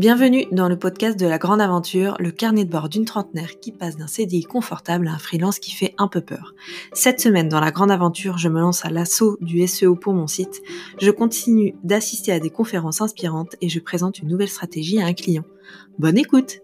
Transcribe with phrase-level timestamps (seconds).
[0.00, 3.70] Bienvenue dans le podcast de la grande aventure, le carnet de bord d'une trentenaire qui
[3.70, 6.54] passe d'un CDI confortable à un freelance qui fait un peu peur.
[6.94, 10.26] Cette semaine dans la grande aventure, je me lance à l'assaut du SEO pour mon
[10.26, 10.62] site.
[11.02, 15.12] Je continue d'assister à des conférences inspirantes et je présente une nouvelle stratégie à un
[15.12, 15.44] client.
[15.98, 16.62] Bonne écoute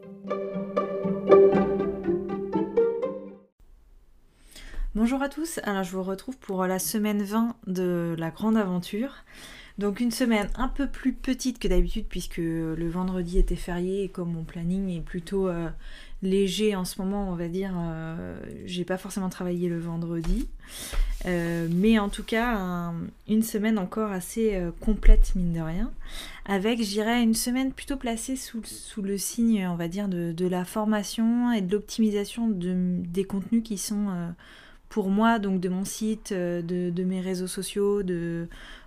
[4.95, 9.13] Bonjour à tous, alors je vous retrouve pour la semaine 20 de la grande aventure.
[9.79, 14.09] Donc une semaine un peu plus petite que d'habitude puisque le vendredi était férié et
[14.09, 15.69] comme mon planning est plutôt euh,
[16.23, 20.49] léger en ce moment, on va dire, euh, j'ai pas forcément travaillé le vendredi.
[21.27, 22.93] Euh, mais en tout cas,
[23.29, 25.91] une semaine encore assez complète, mine de rien.
[26.47, 28.63] Avec, je dirais, une semaine plutôt placée sous,
[29.03, 34.09] le signe, on va dire, de, la formation et de l'optimisation des contenus qui sont
[34.89, 38.03] pour moi, donc de mon site, de, de, mes réseaux sociaux,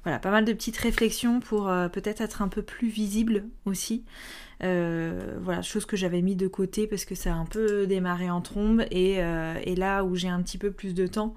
[0.04, 4.04] voilà, pas mal de petites réflexions pour euh, peut-être être un peu plus visible aussi.
[4.64, 8.30] Euh, voilà, chose que j'avais mis de côté parce que ça a un peu démarré
[8.30, 11.36] en trombe et, euh, et là où j'ai un petit peu plus de temps,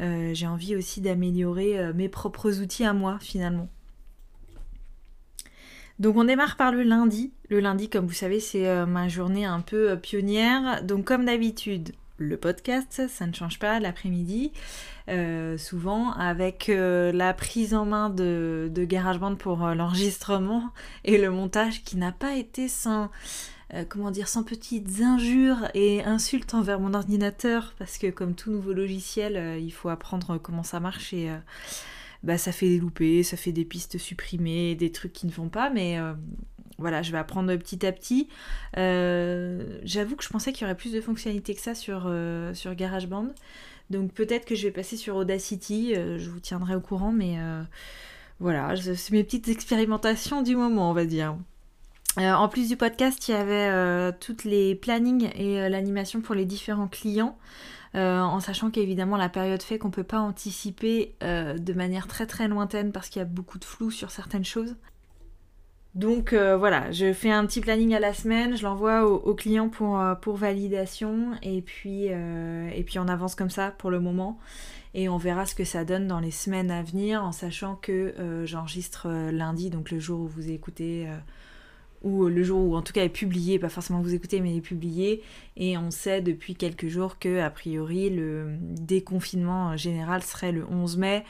[0.00, 3.68] j'ai envie aussi d'améliorer mes propres outils à moi finalement.
[5.98, 7.32] Donc on démarre par le lundi.
[7.48, 10.84] Le lundi, comme vous savez, c'est ma journée un peu pionnière.
[10.84, 14.52] Donc comme d'habitude, le podcast, ça ne change pas l'après-midi.
[15.08, 20.68] Euh, souvent avec euh, la prise en main de, GarageBand pour euh, l'enregistrement
[21.04, 23.10] et le montage qui n'a pas été sans,
[23.88, 28.74] comment dire, sans petites injures et insultes envers mon ordinateur parce que comme tout nouveau
[28.74, 31.30] logiciel, il faut apprendre comment ça marche et
[32.22, 35.48] bah, ça fait des loupés, ça fait des pistes supprimées, des trucs qui ne vont
[35.48, 35.98] pas, mais
[36.78, 38.28] voilà, je vais apprendre petit à petit.
[38.74, 42.12] J'avoue que je pensais qu'il y aurait plus de fonctionnalités que ça sur,
[42.54, 43.28] sur GarageBand.
[43.90, 47.36] Donc peut-être que je vais passer sur Audacity, euh, je vous tiendrai au courant, mais
[47.38, 47.62] euh,
[48.38, 51.36] voilà, c'est mes petites expérimentations du moment, on va dire.
[52.18, 56.44] Euh, en plus du podcast, il y avait toutes les plannings et l'animation pour les
[56.44, 57.38] différents clients.
[57.94, 62.48] en sachant qu'évidemment la période fait qu'on ne peut pas anticiper de manière très très
[62.48, 64.74] lointaine parce qu'il y a beaucoup de flou sur certaines choses.
[65.98, 69.68] Donc euh, voilà, je fais un petit planning à la semaine, je l'envoie au, client
[69.68, 74.38] pour, euh, validation et puis, euh, et puis on avance comme ça pour le moment.
[74.94, 78.14] Et on verra ce que ça donne dans les semaines à venir en sachant que
[78.44, 81.08] j'enregistre lundi, donc le jour où vous écoutez
[82.04, 84.60] ou le jour où en tout cas est publié, pas forcément vous écoutez mais est
[84.60, 85.24] publié.
[85.56, 90.96] Et on sait depuis quelques jours que a priori le déconfinement général serait le 11
[90.96, 91.24] mai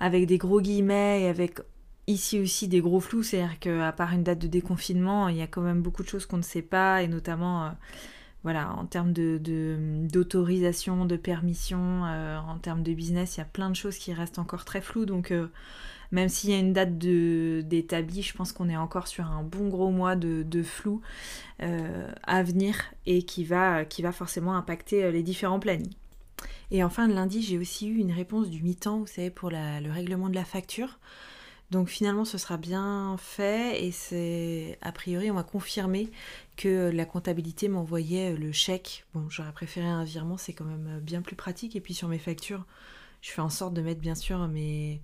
[0.00, 1.60] avec des gros guillemets et avec
[2.08, 5.46] ici aussi des gros flous, c'est-à-dire qu'à part une date de déconfinement, il y a
[5.46, 7.70] quand même beaucoup de choses qu'on ne sait pas, et notamment euh,
[8.42, 13.68] voilà, en termes d'autorisation, de, permission, euh, en termes de business, il y a plein
[13.68, 15.04] de choses qui restent encore très floues.
[15.04, 15.48] Donc euh,
[16.10, 19.68] même s'il y a une date d'établi, je pense qu'on est encore sur un bon
[19.68, 21.02] gros mois de, flou
[21.60, 25.92] à venir et qui va, forcément impacter les différents plannings.
[26.70, 30.30] Et enfin, lundi, j'ai aussi eu une réponse du mi-temps, vous savez, pour le règlement
[30.30, 30.98] de la facture.
[31.70, 36.10] Donc finalement, ce sera bien fait et c'est a priori, on m'a confirmé
[36.56, 39.04] que la comptabilité m'envoyait le chèque.
[39.14, 41.76] Bon, j'aurais préféré un virement, c'est quand même bien plus pratique.
[41.76, 42.64] Et puis sur mes factures,
[43.20, 45.02] je fais en sorte de mettre bien sûr mes,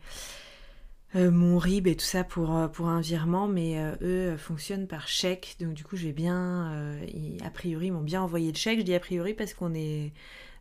[1.17, 5.07] euh, mon RIB et tout ça pour, euh, un virement, mais euh, eux fonctionnent par
[5.07, 5.57] chèque.
[5.61, 6.99] Donc du coup, j'ai bien,
[7.45, 8.79] a priori, ils m'ont bien envoyé le chèque.
[8.81, 10.13] Je dis a priori parce qu'on est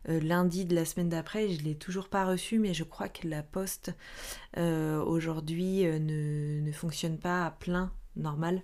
[0.08, 1.48] euh, lundi de la semaine d'après.
[1.48, 3.94] Je ne l'ai toujours pas reçu, mais je crois que la poste
[4.56, 8.62] euh, aujourd'hui euh, ne, fonctionne pas à plein normal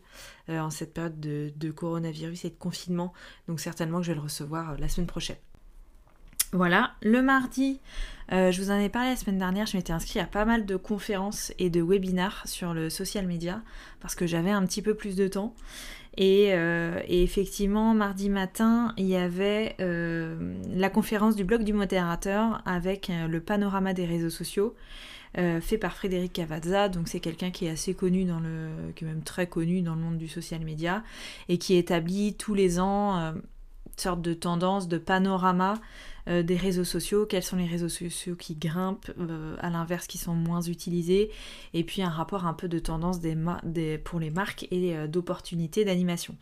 [0.49, 3.13] en cette période de, coronavirus et de confinement.
[3.49, 5.37] Donc certainement que je vais le recevoir la semaine prochaine.
[6.53, 7.81] Voilà, le mardi,
[8.31, 10.77] je vous en ai parlé la semaine dernière, je m'étais inscrite à pas mal de
[10.77, 13.63] conférences et de webinars sur le social media
[14.01, 15.55] parce que j'avais un petit peu plus de temps.
[16.19, 22.63] Euh, et, effectivement, mardi matin, il y avait euh, la conférence du blog du modérateur
[22.67, 24.75] avec euh, le panorama des réseaux sociaux.
[25.35, 29.07] fait par Frédéric Cavazza, donc c'est quelqu'un qui est assez connu dans le, qui est
[29.07, 31.05] même très connu dans le monde du social media
[31.49, 33.43] et qui établit tous les ans une
[33.97, 35.75] sorte de tendance, de panorama
[36.29, 40.19] euh, des réseaux sociaux, quels sont les réseaux sociaux qui grimpent, euh, à l'inverse qui
[40.19, 41.31] sont moins utilisés,
[41.73, 45.85] et puis un rapport un peu de tendance des pour les marques et euh, d'opportunités
[45.85, 46.37] d'animation.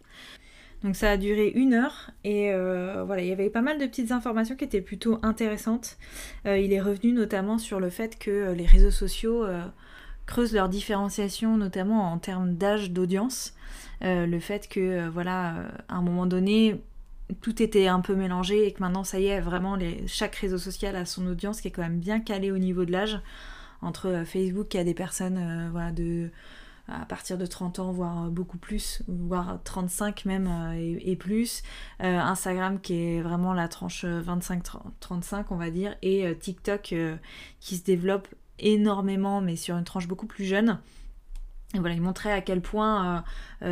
[0.83, 2.53] Donc ça a duré une heure et
[3.05, 5.97] voilà, il y avait pas mal de petites informations qui étaient plutôt intéressantes.
[6.45, 9.45] il est revenu notamment sur le fait que les réseaux sociaux
[10.27, 13.55] creusent leur différenciation, notamment en termes d'âge d'audience.
[14.03, 16.81] le fait que voilà, à un moment donné,
[17.41, 20.59] tout était un peu mélangé et que maintenant ça y est vraiment les, chaque réseau
[20.59, 23.21] social a son audience qui est quand même bien calé au niveau de l'âge
[23.83, 26.31] entre euh, Facebook qui a des personnes euh, de
[26.91, 31.63] à partir de 30 ans, voire beaucoup plus, voire 35 même et, plus.
[32.01, 36.95] Instagram qui est vraiment la tranche 25-35 on va dire, et TikTok
[37.61, 38.27] qui se développe
[38.59, 40.79] énormément mais sur une tranche beaucoup plus jeune.
[41.75, 43.23] Et voilà, il montrait à quel point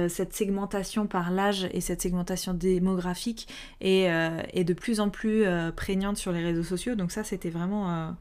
[0.08, 3.48] cette segmentation par l'âge et cette segmentation démographique
[3.80, 4.04] est,
[4.52, 6.94] est de plus en plus prégnante sur les réseaux sociaux.
[6.94, 8.14] Donc ça, c'était vraiment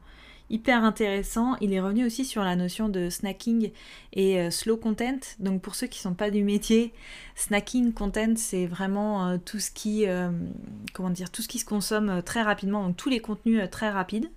[0.50, 1.56] hyper intéressant.
[1.60, 3.72] Il est revenu aussi sur la notion de snacking
[4.12, 5.18] et euh, slow content.
[5.38, 6.92] Donc pour ceux qui ne sont pas du métier,
[7.34, 10.30] snacking content, c'est vraiment euh, tout ce qui, euh,
[10.92, 14.30] comment dire, tout ce qui se consomme très rapidement, donc tous les contenus très rapides.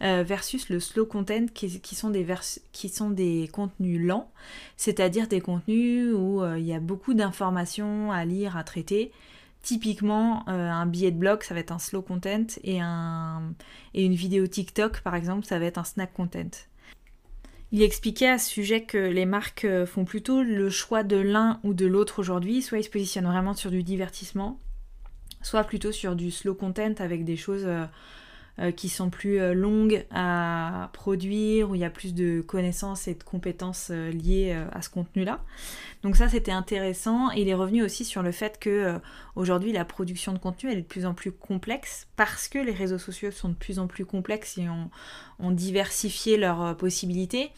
[0.00, 2.26] Versus le slow content qui, sont des
[2.72, 4.30] qui sont des contenus lents,
[4.76, 9.12] c'est-à-dire des contenus où il y a beaucoup d'informations à lire, à traiter,
[9.62, 13.54] Typiquement, euh, un billet de blog, ça va être un slow content et, un,
[13.92, 16.50] et une vidéo TikTok, par exemple, ça va être un snack content.
[17.72, 21.60] Il expliquait à ce sujet que les marques euh, font plutôt le choix de l'un
[21.64, 24.58] ou de l'autre aujourd'hui, soit ils se positionnent vraiment sur du divertissement,
[25.42, 27.66] soit plutôt sur du slow content avec des choses
[28.60, 33.06] euh, qui sont plus euh, longues à produire, où il y a plus de connaissances
[33.06, 35.44] et de compétences euh, liées à ce contenu-là.
[36.02, 37.30] Donc ça c'était intéressant.
[37.30, 38.98] Il est revenu aussi sur le fait que
[39.36, 42.98] aujourd'hui la production de contenu est de plus en plus complexe parce que les réseaux
[42.98, 47.50] sociaux sont de plus en plus complexes et ont, diversifié leurs possibilités.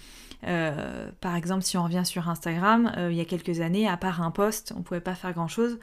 [0.43, 4.31] par exemple, si on revient sur Instagram, il y a quelques années, à part un
[4.31, 5.79] post, on pouvait pas faire grand chose.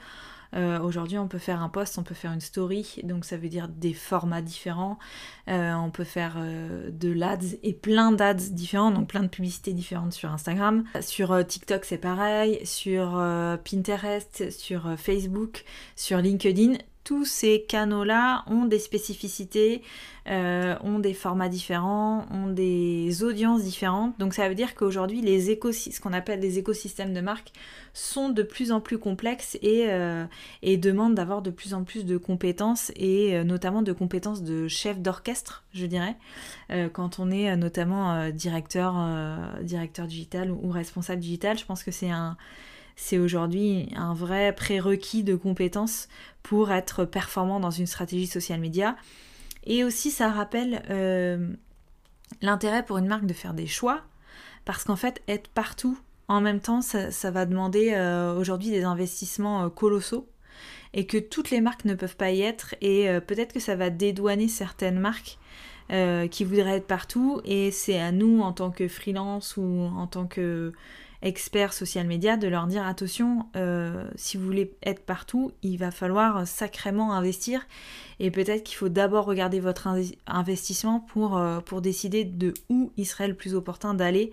[0.54, 3.48] Euh, aujourd'hui, on peut faire un post, on peut faire une story, donc ça veut
[3.48, 4.98] dire des formats différents.
[5.48, 9.72] Euh, on peut faire euh, de l'ads et plein d'ads différents, donc plein de publicités
[9.72, 10.84] différentes sur Instagram.
[11.00, 12.64] Sur TikTok, c'est pareil.
[12.64, 13.22] Sur
[13.64, 15.64] Pinterest, sur Facebook,
[15.96, 16.74] sur LinkedIn
[17.08, 19.80] tous ces canaux-là ont des spécificités,
[20.28, 24.12] euh, ont des formats différents, ont des audiences différentes.
[24.18, 27.52] Donc ça veut dire qu'aujourd'hui, les ce qu'on appelle des écosystèmes de marque
[27.94, 30.26] sont de plus en plus complexes et, euh,
[30.62, 34.98] demandent d'avoir de plus en plus de compétences et euh, notamment de compétences de chef
[35.00, 36.14] d'orchestre, je dirais,
[36.92, 38.94] quand on est notamment directeur,
[39.62, 41.56] directeur digital ou responsable digital.
[41.56, 42.36] Je pense que c'est un
[43.00, 46.08] c'est aujourd'hui un vrai prérequis de compétences
[46.42, 48.96] pour être performant dans une stratégie social media.
[49.62, 51.48] Et aussi, ça rappelle euh,
[52.42, 54.02] l'intérêt pour une marque de faire des choix,
[54.64, 55.96] parce qu'en fait, être partout
[56.26, 60.28] en même temps, ça, va demander euh, aujourd'hui des investissements euh, colossaux.
[60.92, 62.74] Et que toutes les marques ne peuvent pas y être.
[62.80, 65.38] Et peut-être que ça va dédouaner certaines marques
[66.30, 67.42] qui voudraient être partout.
[67.44, 70.72] Et c'est à nous en tant que freelance ou en tant que
[71.22, 75.90] experts social media de leur dire attention, euh, si vous voulez être partout, il va
[75.90, 77.66] falloir sacrément investir
[78.20, 79.88] et peut-être qu'il faut d'abord regarder votre
[80.26, 84.32] investissement pour, euh, pour décider de où il serait le plus opportun d'aller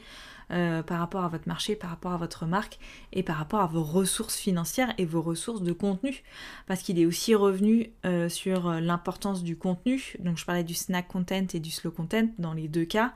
[0.52, 2.78] euh, par rapport à votre marché, par rapport à votre marque
[3.14, 6.22] et par rapport à vos ressources financières et vos ressources de contenu.
[6.68, 7.92] Parce qu'il est aussi revenu
[8.30, 10.16] sur l'importance du contenu.
[10.20, 13.14] Donc je parlais du snack content et du slow content dans les deux cas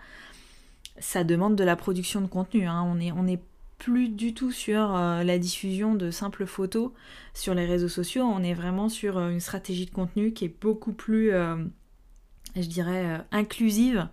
[0.99, 2.67] ça demande de la production de contenu.
[2.67, 2.83] Hein.
[2.85, 3.39] On, est, on est
[3.79, 6.91] plus du tout sur euh, la diffusion de simples photos
[7.33, 10.61] sur les réseaux sociaux, on est vraiment sur euh, une stratégie de contenu qui est
[10.61, 11.55] beaucoup plus, euh,
[12.55, 14.07] je dirais, inclusive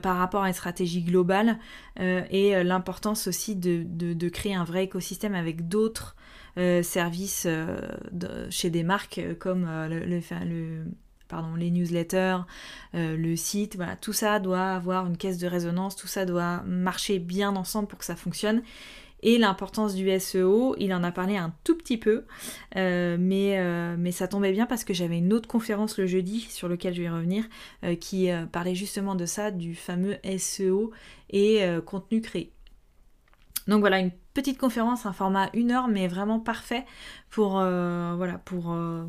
[0.00, 1.58] par rapport à une stratégie globale
[1.98, 6.14] et l'importance aussi de, créer un vrai écosystème avec d'autres
[6.82, 7.48] services
[8.48, 10.84] chez des marques comme le, le
[11.56, 12.38] les newsletters,
[12.94, 16.62] euh, le site, voilà, tout ça doit avoir une caisse de résonance, tout ça doit
[16.66, 18.62] marcher bien ensemble pour que ça fonctionne.
[19.24, 22.24] Et l'importance du SEO, il en a parlé un tout petit peu,
[22.74, 26.40] euh, mais, euh, mais ça tombait bien parce que j'avais une autre conférence le jeudi
[26.40, 27.44] sur lequel je vais revenir,
[28.00, 30.90] qui parlait justement de ça, du fameux SEO
[31.30, 32.52] et contenu créé.
[33.68, 36.84] Donc voilà, une petite conférence, un format une heure, mais vraiment parfait
[37.30, 39.04] pour, euh, voilà, pour euh,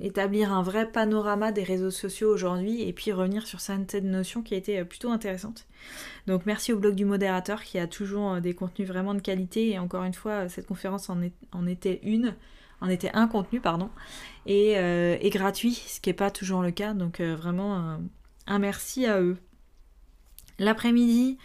[0.00, 4.54] établir un vrai panorama des réseaux sociaux aujourd'hui et puis revenir sur certaines notions qui
[4.54, 5.66] a été euh, plutôt intéressantes.
[6.26, 9.78] Donc merci au blog du modérateur qui a toujours des contenus vraiment de qualité et
[9.78, 12.34] encore une fois, cette conférence en, était une
[12.80, 13.90] en était un contenu, pardon,
[14.44, 18.00] et, et gratuit, ce qui n'est pas toujours le cas, donc vraiment
[18.48, 19.36] un merci à eux.
[20.62, 21.38] L'après-midi,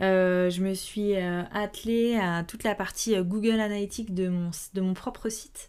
[0.00, 4.94] euh, je me suis euh, attelée à toute la partie euh, Google Analytics de mon,
[4.94, 5.68] propre site,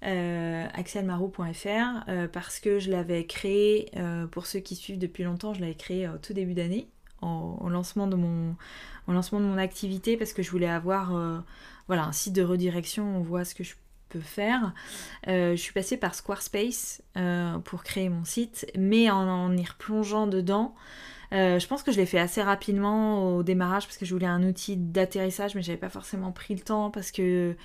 [0.00, 3.92] axelmaro.fr, parce que je l'avais créé,
[4.30, 6.88] pour ceux qui suivent depuis longtemps, je l'avais créé au tout début d'année,
[7.20, 13.20] au, lancement de mon, activité, parce que je voulais avoir un site de redirection, on
[13.20, 13.74] voit ce que je
[14.08, 14.72] peut faire.
[15.26, 17.02] je suis passée par Squarespace
[17.64, 20.74] pour créer mon site, mais en, y replongeant dedans,
[21.32, 24.42] je pense que je l'ai fait assez rapidement au démarrage parce que je voulais un
[24.42, 27.56] outil d'atterrissage, mais j'avais pas forcément pris le temps parce que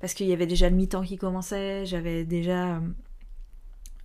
[0.00, 2.80] parce qu'il y avait déjà le mi-temps qui commençait, j'avais déjà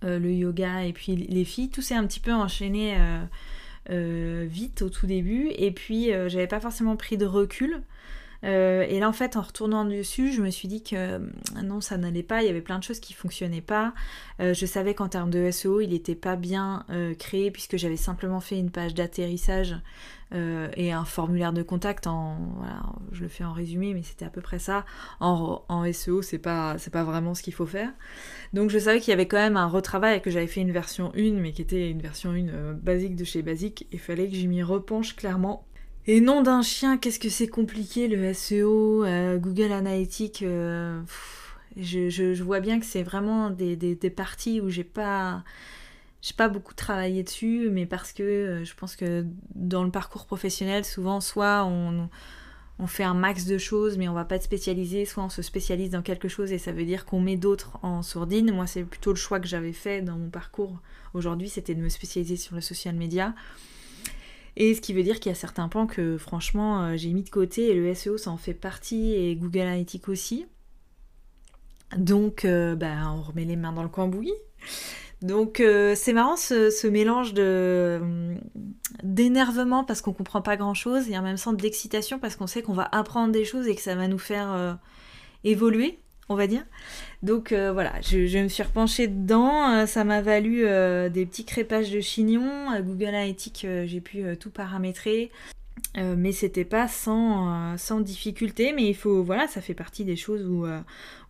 [0.02, 2.96] le yoga et puis les filles, tout s'est un petit peu enchaîné
[3.90, 7.82] euh, vite au tout début et puis euh, j'avais pas forcément pris de recul.
[8.46, 11.20] Euh, et là, en fait, en retournant dessus, je me suis dit que
[11.62, 12.42] non, ça n'allait pas.
[12.42, 13.92] Il y avait plein de choses qui fonctionnaient pas.
[14.40, 16.86] je savais qu'en termes de SEO, il n'était pas bien
[17.18, 19.76] créé puisque j'avais simplement fait une page d'atterrissage
[20.34, 24.24] euh, et un formulaire de contact en voilà, je le fais en résumé mais c'était
[24.24, 24.84] à peu près ça
[25.20, 27.92] en, en SEO c'est pas c'est pas vraiment ce qu'il faut faire
[28.52, 30.72] donc je savais qu'il y avait quand même un retravail et que j'avais fait une
[30.72, 34.28] version 1 mais qui était une version 1 euh, basique de chez basique il fallait
[34.28, 35.64] que j'y m'y repenche clairement
[36.06, 40.44] et nom d'un chien qu'est-ce que c'est compliqué le SEO euh, Google Analytics
[41.76, 45.44] je, je, vois bien que c'est vraiment des, parties où j'ai pas
[46.22, 50.26] j'ai pas beaucoup travaillé dessus, mais parce que euh, je pense que dans le parcours
[50.26, 52.08] professionnel, souvent, soit on,
[52.80, 55.42] on, fait un max de choses, mais on va pas être spécialisé, soit on se
[55.42, 58.52] spécialise dans quelque chose et ça veut dire qu'on met d'autres en sourdine.
[58.52, 60.80] Moi, c'est plutôt le choix que j'avais fait dans mon parcours
[61.14, 63.32] aujourd'hui, c'était de me spécialiser sur le social media.
[64.56, 67.22] Et ce qui veut dire qu'il y a certains points que franchement euh, j'ai mis
[67.22, 70.46] de côté et le SEO ça en fait partie et Google Analytics aussi.
[71.96, 74.32] Donc euh, bah, on remet les mains dans le cambouis.
[75.22, 78.34] Donc euh, c'est marrant ce, mélange de
[79.02, 82.46] d'énervement parce qu'on comprend pas grand chose et en même temps de l'excitation parce qu'on
[82.46, 84.74] sait qu'on va apprendre des choses et que ça va nous faire euh,
[85.42, 85.98] évoluer,
[86.28, 86.64] on va dire.
[87.22, 90.62] Donc euh, voilà, je, me suis repenchée dedans, ça m'a valu
[91.10, 95.30] des petits crépages de chignon, Google Analytics j'ai pu tout paramétrer.
[95.98, 100.04] Euh, mais c'était pas sans, euh, sans, difficulté, mais il faut, voilà, ça fait partie
[100.04, 100.80] des choses où, euh,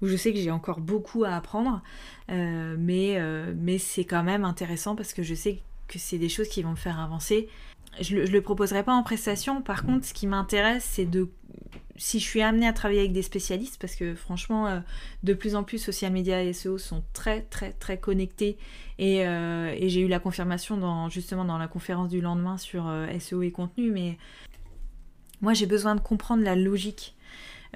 [0.02, 1.82] où je sais que j'ai encore beaucoup à apprendre,
[2.28, 3.20] mais,
[3.56, 6.72] mais c'est quand même intéressant parce que je sais que c'est des choses qui vont
[6.72, 7.48] me faire avancer.
[8.00, 11.30] Je, je le proposerai pas en prestation, par contre, ce qui m'intéresse, c'est de
[11.98, 14.80] si je suis amenée à travailler avec des spécialistes, parce que franchement, euh,
[15.22, 18.58] de plus en plus, social media et SEO sont très très très connectés.
[19.00, 23.06] Euh, et, j'ai eu la confirmation dans, justement dans la conférence du lendemain sur euh,
[23.18, 24.18] SEO et contenu, mais
[25.40, 27.14] moi j'ai besoin de comprendre la logique.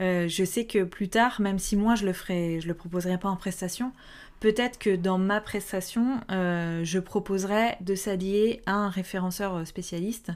[0.01, 3.29] Je sais que plus tard, même si moi je le ferai, je le proposerai pas
[3.29, 3.93] en prestation,
[4.41, 10.33] peut-être que dans ma prestation, je proposerai de s'allier à un référenceur spécialiste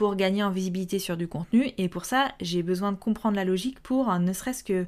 [0.00, 1.72] pour gagner en visibilité sur du contenu.
[1.76, 4.86] Et pour ça, j'ai besoin de comprendre la logique pour euh, ne serait-ce que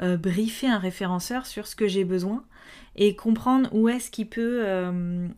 [0.00, 2.42] euh, briefer un référenceur sur ce que j'ai besoin
[2.96, 5.28] et comprendre où est-ce qu'il peut, euh,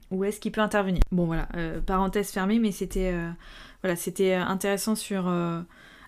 [0.59, 1.01] intervenir.
[1.11, 1.49] Bon voilà,
[1.87, 5.25] parenthèse fermée, mais c'était intéressant sur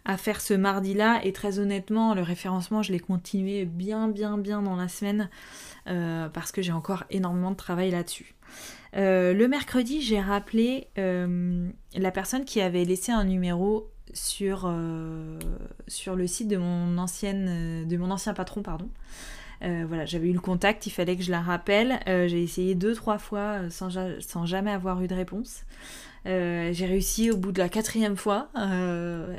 [0.09, 4.63] à faire ce mardi-là et très honnêtement, le référencement, je l'ai continué bien bien bien
[4.63, 5.31] dans la semaine
[5.85, 8.35] parce que j'ai encore énormément de travail là-dessus.
[8.97, 15.39] Euh, le mercredi, j'ai rappelé euh, la personne qui avait laissé un numéro sur, euh,
[15.87, 18.63] sur le site de mon, ancienne, de mon ancien patron.
[18.63, 18.89] pardon.
[19.61, 22.01] voilà, j'avais eu le contact, il fallait que je la rappelle.
[22.07, 25.65] j'ai essayé deux, trois fois sans, jamais avoir eu de réponse.
[26.25, 28.51] J'ai réussi au bout de la quatrième fois.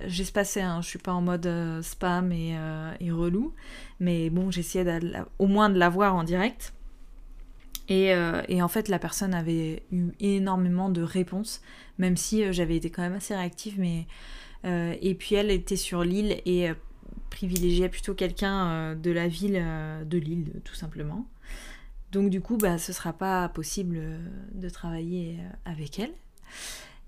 [0.08, 1.50] j'ai spacé, hein, je suis pas en mode
[1.82, 2.56] spam et,
[3.00, 3.54] et, relou.
[4.00, 5.00] Mais bon, j'essayais
[5.38, 6.74] au moins de la voir en direct.
[7.92, 11.62] Euh, et, en fait, la personne avait eu énormément de réponses,
[11.98, 13.76] même si euh, j'avais été quand même assez réactive.
[13.80, 14.08] Mais,
[14.66, 16.70] euh, et puis elle était sur l'île et
[17.30, 19.64] privilégiait plutôt quelqu'un de la ville,
[20.06, 21.28] de l'île, tout simplement.
[22.12, 24.02] Donc du coup, bah, ce sera pas possible
[24.54, 26.12] de travailler avec elle.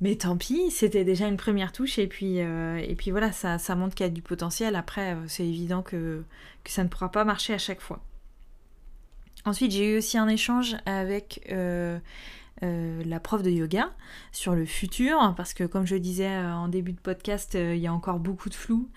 [0.02, 3.94] Mais tant pis, c'était déjà une première touche et puis, et puis voilà, ça, montre
[3.94, 4.76] qu'il y a du potentiel.
[4.76, 6.24] Après, c'est évident que,
[6.64, 8.02] que ça ne pourra pas marcher à chaque fois.
[9.46, 11.98] Ensuite, j'ai eu aussi un échange avec euh,
[12.64, 13.92] euh, la prof de yoga
[14.32, 17.88] sur le futur, parce que comme je disais euh, en début de podcast, il y
[17.88, 18.90] a encore beaucoup de flou,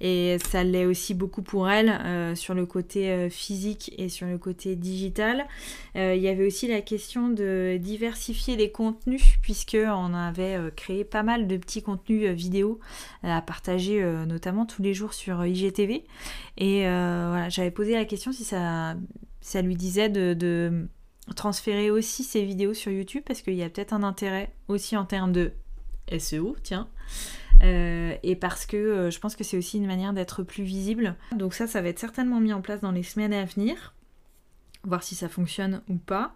[0.00, 4.76] et ça l'est aussi beaucoup pour elle sur le côté physique et sur le côté
[4.76, 5.46] digital.
[5.94, 11.22] il y avait aussi la question de diversifier les contenus, puisque on avait créé pas
[11.22, 12.78] mal de petits contenus vidéo
[13.22, 16.04] à partager, notamment tous les jours sur IGTV.
[16.56, 18.96] Et voilà, j'avais posé la question si ça
[19.48, 20.88] ça lui disait de,
[21.34, 25.04] transférer aussi ses vidéos sur YouTube parce qu'il y a peut-être un intérêt aussi en
[25.04, 25.52] termes de
[26.18, 26.88] SEO, tiens.
[27.62, 31.16] Euh, et parce que euh, je pense que c'est aussi une manière d'être plus visible.
[31.36, 33.94] Donc ça, ça va être certainement mis en place dans les semaines à venir
[34.84, 36.34] voir si ça fonctionne ou pas.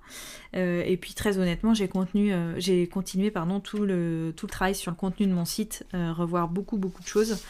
[0.56, 4.96] Euh, et puis très honnêtement, j'ai continué pardon, tout, le, tout le travail sur le
[4.96, 7.40] contenu de mon site, revoir beaucoup beaucoup de choses.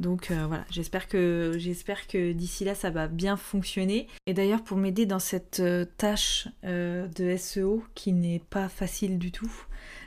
[0.00, 4.06] Donc voilà, j'espère que, d'ici là ça va bien fonctionner.
[4.26, 5.62] Et d'ailleurs pour m'aider dans cette
[5.96, 9.50] tâche de SEO qui n'est pas facile du tout,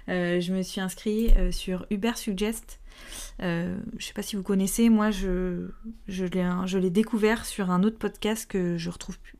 [0.07, 2.79] je me suis inscrite sur Uber Suggest.
[3.41, 5.67] Euh, je sais pas si vous connaissez, moi je,
[6.07, 8.55] l'ai découvert sur un autre podcast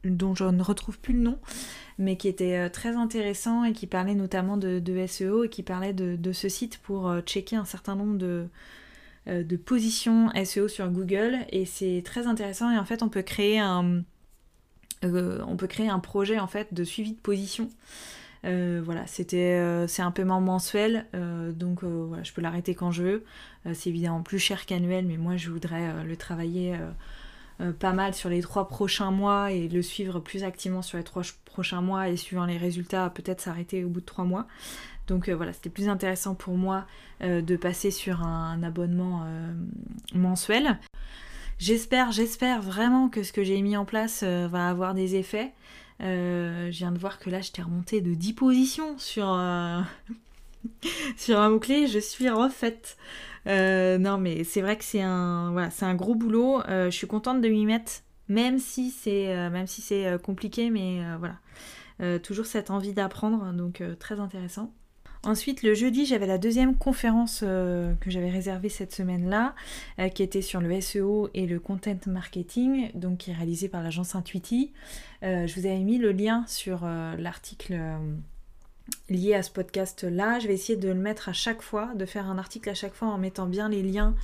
[0.04, 1.38] dont je ne retrouve plus le nom,
[1.98, 5.94] mais qui était euh, très intéressant et qui parlait notamment de, SEO et qui parlait
[5.94, 8.48] de, ce site pour euh, checker un certain nombre de,
[9.28, 13.60] de positions SEO sur Google et c'est très intéressant et en fait on peut créer
[13.60, 14.04] un,
[15.04, 17.70] on peut créer un projet en fait de suivi de position.
[18.44, 22.92] Euh, voilà, c'était euh, c'est un paiement mensuel, euh, donc voilà, je peux l'arrêter quand
[22.92, 23.26] je veux.
[23.74, 26.78] c'est évidemment plus cher qu'annuel, mais moi je voudrais le travailler
[27.80, 31.22] pas mal sur les trois prochains mois et le suivre plus activement sur les trois
[31.46, 34.48] prochains mois et suivant les résultats, peut-être s'arrêter au bout de trois mois.
[35.08, 36.86] Donc voilà, c'était plus intéressant pour moi
[37.22, 39.26] de passer sur un abonnement
[40.14, 40.80] mensuel.
[41.58, 45.52] J'espère, j'espère vraiment que ce que j'ai mis en place va avoir des effets.
[46.02, 49.82] Euh, je viens de voir que là, je t'ai remonté de 10 positions sur, euh,
[51.30, 51.88] un mot-clé.
[51.88, 52.98] Je suis refaite.
[53.48, 56.62] Euh, non, mais c'est vrai que c'est un, gros boulot.
[56.68, 57.92] je suis contente de m'y mettre,
[58.28, 62.20] même si c'est compliqué, mais voilà.
[62.20, 64.74] toujours cette envie d'apprendre, donc très intéressant.
[65.24, 69.54] Ensuite, le jeudi, j'avais la deuxième conférence euh, que j'avais réservée cette semaine-là,
[70.00, 73.84] euh, qui était sur le SEO et le content marketing, donc qui est réalisé par
[73.84, 74.72] l'agence Intuiti.
[75.22, 77.80] Euh, je vous avais mis le lien sur l'article
[79.10, 80.40] lié à ce podcast-là.
[80.40, 82.96] Je vais essayer de le mettre à chaque fois, de faire un article à chaque
[82.96, 84.16] fois en mettant bien les liens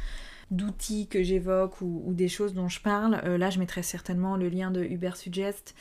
[0.51, 3.15] d'outils que j'évoque ou, des choses dont je parle.
[3.37, 5.75] là, je mettrai certainement le lien de Uber Suggest,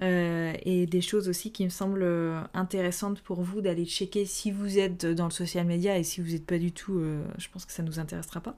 [0.00, 4.50] euh, et des choses aussi qui me semblent euh, intéressantes pour vous d'aller checker si
[4.50, 7.48] vous êtes dans le social media et si vous n'êtes pas du tout, euh, je
[7.48, 8.56] pense que ça ne nous intéressera pas.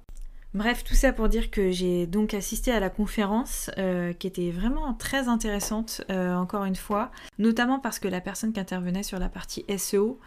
[0.55, 3.73] Bref, tout ça pour dire que j'ai donc assisté à la conférence
[4.21, 9.03] qui était vraiment très intéressante, encore une fois, notamment parce que la personne qui intervenait
[9.03, 10.21] sur la partie SEO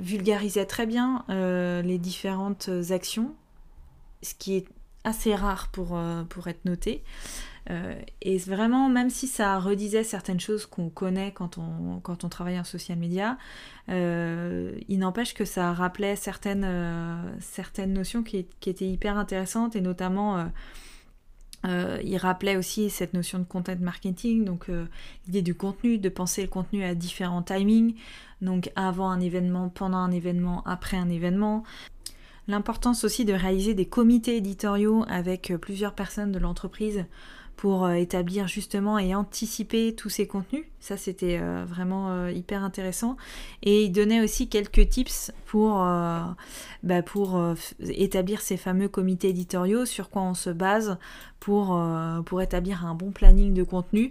[0.00, 3.34] vulgarisait très bien les différentes actions,
[4.26, 4.66] ce qui est
[5.04, 7.02] assez rare pour, pour être noté.
[7.70, 12.28] Euh, et vraiment, même si ça redisait certaines choses qu'on connaît quand on, quand on
[12.28, 13.38] travaille en social media,
[13.88, 19.80] euh, il n'empêche que ça rappelait certaines, euh, certaines notions qui, étaient hyper intéressantes et
[19.80, 20.48] notamment
[21.64, 24.70] il rappelait aussi cette notion de content marketing, donc
[25.26, 27.96] l'idée du contenu, de penser le contenu à différents timings,
[28.40, 31.64] donc avant un événement, pendant un événement, après un événement.
[32.48, 37.04] L'importance aussi de réaliser des comités éditoriaux avec plusieurs personnes de l'entreprise
[37.56, 40.64] pour euh, établir justement et anticiper tous ces contenus.
[40.78, 43.16] Ça, c'était euh, vraiment euh, hyper intéressant.
[43.62, 45.76] Et il donnait aussi quelques tips pour,
[46.82, 47.02] bah,
[47.80, 50.98] établir ces fameux comités éditoriaux, sur quoi on se base
[51.40, 51.80] pour,
[52.26, 54.10] pour établir un bon planning de contenu.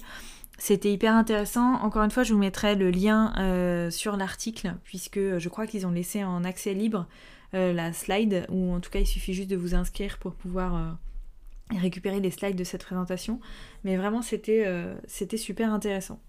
[0.57, 1.73] C'était hyper intéressant.
[1.75, 5.91] Encore une fois, je vous mettrai le lien sur l'article, puisque je crois qu'ils ont
[5.91, 7.07] laissé en accès libre
[7.55, 10.97] la slide, ou en tout cas il suffit juste de vous inscrire pour pouvoir
[11.73, 13.39] et récupérer les slides de cette présentation.
[13.83, 14.95] Mais vraiment, c'était euh,
[15.37, 16.19] super intéressant.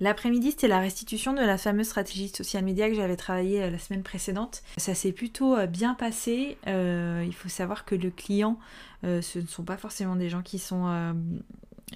[0.00, 3.78] L'après-midi, c'était la restitution de la fameuse stratégie social media que j'avais travaillée euh, la
[3.78, 4.62] semaine précédente.
[4.76, 6.56] Ça s'est plutôt euh, bien passé.
[6.66, 8.58] il faut savoir que le client,
[9.02, 11.14] ce ne sont pas forcément des gens qui sont,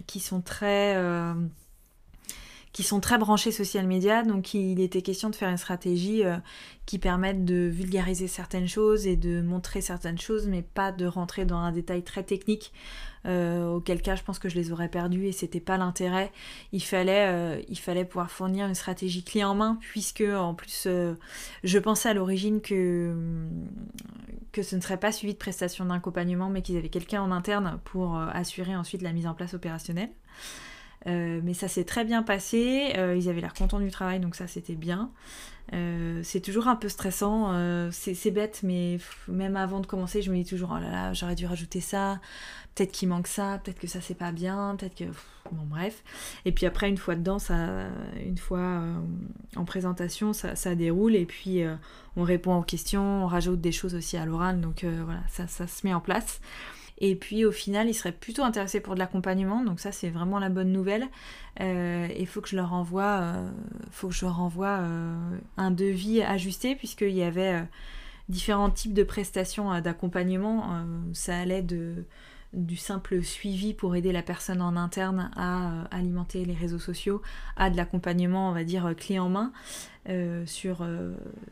[0.07, 0.95] qui sont très
[2.79, 4.23] qui sont très branchés social media.
[4.23, 6.37] Donc il était question de faire une stratégie euh,
[6.87, 11.45] qui permette de vulgariser certaines choses et de montrer certaines choses, mais pas de rentrer
[11.45, 12.73] dans un détail très technique.
[13.27, 16.31] Euh, auquel cas je pense que je les aurais perdus et c'était pas l'intérêt.
[16.71, 20.87] Il fallait, euh, il fallait pouvoir fournir une stratégie clé en main puisque en plus
[21.65, 23.13] je pensais à l'origine que,
[24.53, 27.81] que ce ne serait pas suivi de prestations d'accompagnement mais qu'ils avaient quelqu'un en interne
[27.83, 30.11] pour assurer ensuite la mise en place opérationnelle.
[31.07, 32.93] Euh, mais ça s'est très bien passé.
[32.97, 35.11] Euh, ils avaient l'air contents du travail, donc ça c'était bien.
[35.75, 37.53] Euh, c'est toujours un peu stressant,
[37.93, 41.35] c'est bête, mais même avant de commencer, je me dis toujours oh là là, j'aurais
[41.35, 42.21] dû rajouter ça,
[42.75, 45.05] peut-être qu'il manque ça, peut-être que ça c'est pas bien, peut-être que.
[45.53, 46.03] bon, bref.
[46.47, 47.87] Et puis après, une fois dedans, ça,
[48.25, 48.83] une fois
[49.57, 51.63] en présentation, ça, ça, déroule, et puis
[52.17, 55.67] on répond aux questions, on rajoute des choses aussi à l'oral, donc voilà, ça, ça
[55.67, 56.41] se met en place.
[57.01, 60.39] Et puis au final, ils seraient plutôt intéressés pour de l'accompagnement, donc ça c'est vraiment
[60.39, 61.07] la bonne nouvelle.
[61.61, 63.51] Euh, il faut que je leur envoie, euh,
[63.91, 67.65] faut que je leur envoie euh, un devis ajusté puisqu'il y avait
[68.29, 70.85] différents types de prestations d'accompagnement.
[71.13, 72.05] ça allait de
[72.53, 77.21] du simple suivi pour aider la personne en interne à euh, alimenter les réseaux sociaux,
[77.57, 79.53] à de l'accompagnement, on va dire, clé en main.
[80.47, 80.87] Sur,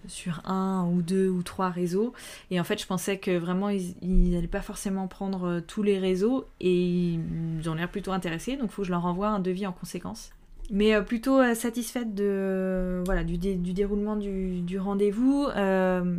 [0.07, 2.13] sur un ou deux ou trois réseaux.
[2.51, 6.47] Et en fait, je pensais que vraiment, ils n'allaient pas forcément prendre tous les réseaux
[6.61, 8.57] et ils ont l'air plutôt intéressés.
[8.57, 10.31] Donc, il faut que je leur envoie un devis en conséquence.
[10.71, 15.47] Mais euh, plutôt euh, satisfaite de, voilà, du, du déroulement du, du rendez-vous.
[15.57, 16.19] Euh,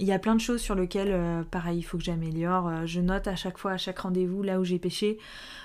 [0.00, 2.86] il y a plein de choses sur lesquelles, pareil, il faut que j'améliore.
[2.86, 5.18] je note à chaque fois, à chaque rendez-vous, là où j'ai pêché.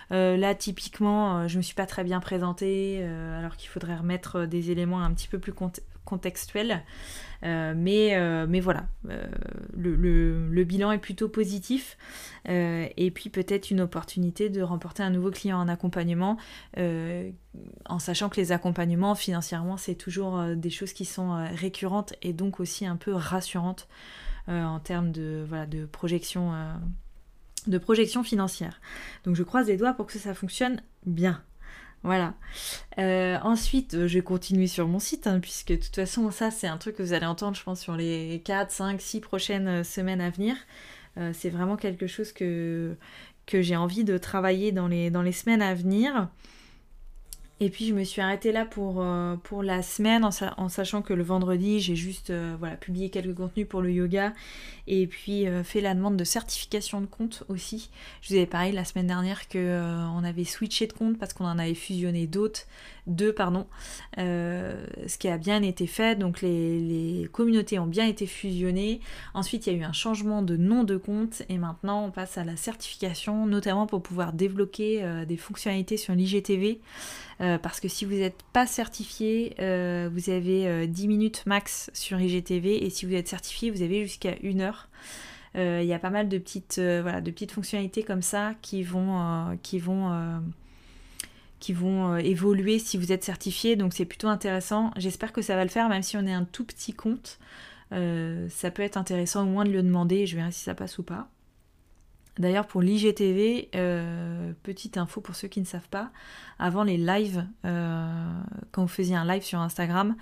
[0.10, 5.04] là, typiquement, je me suis pas très bien présentée, alors qu'il faudrait remettre des éléments
[5.04, 5.54] un petit peu plus
[6.05, 6.83] contextuels.
[7.43, 9.27] Euh, mais, euh, mais voilà, euh,
[9.75, 11.97] le, bilan est plutôt positif.
[12.45, 16.37] et puis peut-être une opportunité de remporter un nouveau client en accompagnement,
[16.77, 22.59] en sachant que les accompagnements financièrement, c'est toujours des choses qui sont récurrentes et donc
[22.59, 23.87] aussi un peu rassurantes
[24.47, 26.53] en termes de, voilà, de projection
[27.67, 28.81] de projection financière.
[29.23, 31.41] Donc je croise les doigts pour que ça fonctionne bien.
[32.03, 32.33] Voilà.
[33.53, 36.51] Euh, ensuite, euh, je vais continuer sur mon site, hein, puisque de toute façon, ça,
[36.51, 39.67] c'est un truc que vous allez entendre, je pense, sur les 4, 5, 6 prochaines
[39.67, 40.55] euh, semaines à venir.
[41.33, 42.95] c'est vraiment quelque chose que,
[43.45, 46.27] que j'ai envie de travailler dans les, dans les semaines à venir.
[47.63, 51.13] Et puis je me suis arrêtée là pour, euh, pour la semaine en, sachant que
[51.13, 54.34] le vendredi j'ai juste euh, voilà, publié quelques contenus pour le yoga
[54.86, 57.89] et puis euh, fait la demande de certification de compte aussi.
[58.21, 61.58] Je vous avais parlé la semaine dernière qu'on avait switché de compte parce qu'on en
[61.58, 62.63] avait fusionné d'autres,
[63.08, 63.65] deux pardon,
[64.17, 66.19] ce qui a bien été fait.
[66.19, 68.99] Donc les, les, communautés ont bien été fusionnées.
[69.34, 72.38] Ensuite il y a eu un changement de nom de compte et maintenant on passe
[72.38, 76.82] à la certification notamment pour pouvoir débloquer des fonctionnalités sur l'IGTV.
[77.41, 81.89] Euh, parce que si vous n'êtes pas certifié, euh, vous avez 10 euh, minutes max
[81.93, 84.89] sur IGTV et si vous êtes certifié, vous avez jusqu'à 1 heure.
[85.55, 89.55] Il y a pas mal de petites, voilà, de petites fonctionnalités comme ça qui vont,
[89.61, 90.41] qui vont,
[91.59, 94.89] qui vont évoluer si vous êtes certifié, donc c'est plutôt intéressant.
[94.97, 97.37] J'espère que ça va le faire, même si on est un tout petit compte.
[97.91, 101.03] ça peut être intéressant au moins de le demander, je verrai si ça passe ou
[101.03, 101.29] pas.
[102.39, 106.09] D'ailleurs, pour l'IGTV, euh, petite info pour ceux qui ne savent pas,
[106.57, 108.07] avant les lives, euh,
[108.71, 110.15] quand vous faisiez un live sur Instagram,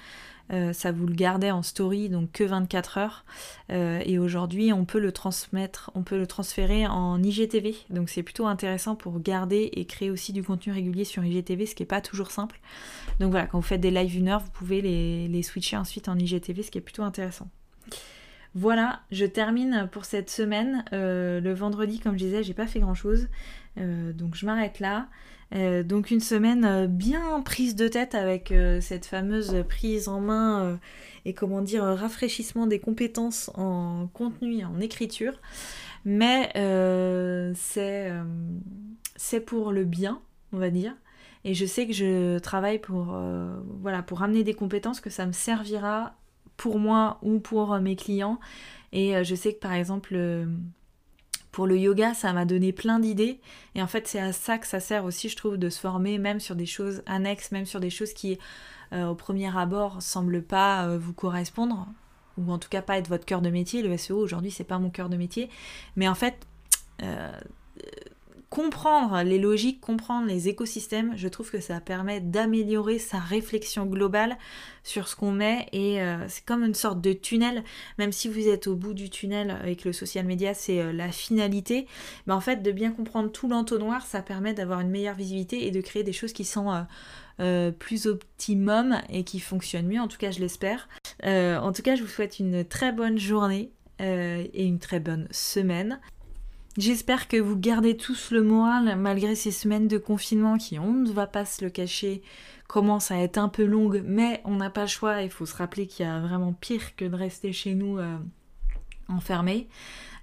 [0.51, 3.25] euh, ça vous le gardait en story, donc que 24 heures.
[3.69, 7.77] et aujourd'hui, on peut le transmettre, on peut le transférer en IGTV.
[7.89, 11.75] Donc c'est plutôt intéressant pour garder et créer aussi du contenu régulier sur IGTV, ce
[11.75, 12.59] qui n'est pas toujours simple.
[13.21, 16.09] Donc voilà, quand vous faites des lives une heure, vous pouvez les, les switcher ensuite
[16.09, 17.47] en IGTV, ce qui est plutôt intéressant.
[18.53, 20.83] Voilà, je termine pour cette semaine.
[20.91, 23.29] Euh, le vendredi, comme je disais, j'ai pas fait grand chose.
[23.77, 25.07] Euh, donc je m'arrête là.
[25.53, 30.79] Euh, donc une semaine bien prise de tête avec cette fameuse prise en main
[31.25, 35.39] et comment dire rafraîchissement des compétences en contenu et en écriture.
[36.03, 36.51] Mais
[39.15, 40.19] c'est pour le bien,
[40.51, 40.93] on va dire.
[41.43, 43.17] Et je sais que je travaille pour,
[43.79, 46.15] voilà, pour amener des compétences que ça me servira
[46.61, 48.39] pour moi ou pour euh, mes clients.
[48.93, 50.45] Et euh, je sais que par exemple, euh,
[51.51, 53.39] pour le yoga, ça m'a donné plein d'idées.
[53.73, 56.19] Et en fait, c'est à ça que ça sert aussi, je trouve, de se former,
[56.19, 58.37] même sur des choses annexes, même sur des choses qui,
[58.93, 61.87] au premier abord, semblent pas vous correspondre,
[62.37, 63.81] ou en tout cas pas être votre cœur de métier.
[63.81, 65.49] Le SEO, aujourd'hui, c'est pas mon cœur de métier.
[65.97, 66.47] Mais en fait,
[68.51, 74.37] comprendre les logiques, comprendre les écosystèmes, je trouve que ça permet d'améliorer sa réflexion globale
[74.83, 77.63] sur ce qu'on met et euh, c'est comme une sorte de tunnel,
[77.97, 81.13] même si vous êtes au bout du tunnel avec le social media, c'est euh, la
[81.13, 81.87] finalité,
[82.27, 85.71] mais en fait de bien comprendre tout l'entonnoir, ça permet d'avoir une meilleure visibilité et
[85.71, 86.85] de créer des choses qui sont
[87.39, 90.89] euh, plus optimum et qui fonctionnent mieux, en tout cas je l'espère.
[91.23, 96.01] en tout cas je vous souhaite une très bonne journée et une très bonne semaine.
[96.77, 101.11] J'espère que vous gardez tous le moral malgré ces semaines de confinement qui, on ne
[101.11, 102.21] va pas se le cacher,
[102.67, 105.21] commencent à être un peu longues, mais on n'a pas le choix.
[105.21, 108.15] Il faut se rappeler qu'il y a vraiment pire que de rester chez nous euh,
[109.09, 109.67] enfermé.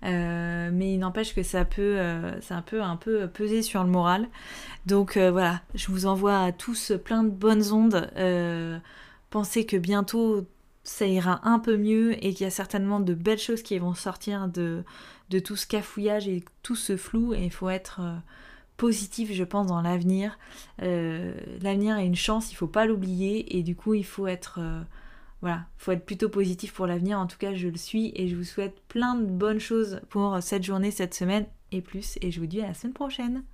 [0.05, 3.91] Euh, mais il n'empêche que ça peut, euh, ça peut un peu peser sur le
[3.91, 4.27] moral.
[4.87, 8.11] Donc voilà, je vous envoie à tous plein de bonnes ondes.
[9.29, 10.47] pensez que bientôt
[10.89, 13.95] ça ira un peu mieux et qu'il y a certainement de belles choses qui vont
[13.95, 14.85] sortir de,
[15.29, 18.17] de tout ce cafouillage et tout ce flou et il faut être euh,
[18.79, 20.39] positif je pense dans l'avenir.
[20.83, 24.61] Euh, l'avenir est une chance, il faut pas l'oublier et du coup il faut être
[24.63, 24.81] euh,
[25.43, 27.19] voilà, faut être plutôt positif pour l'avenir.
[27.19, 30.43] En tout cas, je le suis et je vous souhaite plein de bonnes choses pour
[30.43, 32.19] cette journée, cette semaine et plus.
[32.23, 33.45] Et je vous dis à la semaine prochaine.